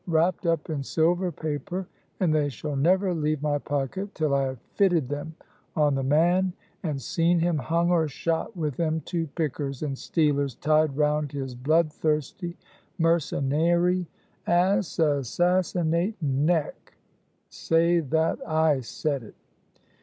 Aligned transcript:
wrapped 0.07 0.47
up 0.47 0.67
in 0.67 0.81
silver 0.81 1.31
paper, 1.31 1.85
and 2.19 2.33
they 2.33 2.49
shall 2.49 2.75
never 2.75 3.13
leave 3.13 3.39
my 3.39 3.59
pocket 3.59 4.15
till 4.15 4.33
I 4.33 4.45
have 4.45 4.59
fitted 4.73 5.07
them 5.09 5.35
on 5.75 5.93
the 5.93 6.01
man, 6.01 6.53
and 6.81 6.99
seen 6.99 7.37
him 7.37 7.59
hung 7.59 7.91
or 7.91 8.07
shot 8.07 8.57
with 8.57 8.77
them 8.77 9.01
two 9.01 9.27
pickers 9.35 9.83
and 9.83 9.95
stealers 9.95 10.55
tied 10.55 10.97
round 10.97 11.31
his 11.33 11.53
bloodthirsty, 11.53 12.57
mercenairy, 12.99 14.07
aass 14.47 14.97
aassinating 14.97 16.15
neck, 16.19 16.95
say 17.49 17.99
that 17.99 18.39
I 18.49 18.79
said 18.79 19.21
it." 19.21 19.35